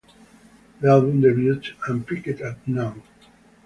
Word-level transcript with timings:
The 0.79 0.89
album 0.89 1.21
debuted 1.21 1.73
and 1.87 2.07
peaked 2.07 2.41
at 2.41 2.67
no. 2.67 2.95